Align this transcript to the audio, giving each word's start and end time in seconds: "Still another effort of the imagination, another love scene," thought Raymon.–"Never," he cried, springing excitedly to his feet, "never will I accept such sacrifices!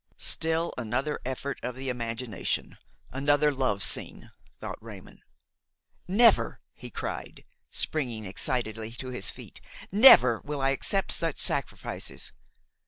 "Still 0.17 0.73
another 0.79 1.19
effort 1.23 1.59
of 1.61 1.75
the 1.75 1.87
imagination, 1.89 2.79
another 3.11 3.51
love 3.51 3.83
scene," 3.83 4.31
thought 4.59 4.81
Raymon.–"Never," 4.81 6.59
he 6.73 6.89
cried, 6.89 7.43
springing 7.69 8.25
excitedly 8.25 8.93
to 8.93 9.09
his 9.09 9.29
feet, 9.29 9.61
"never 9.91 10.41
will 10.43 10.59
I 10.59 10.71
accept 10.71 11.11
such 11.11 11.37
sacrifices! 11.37 12.31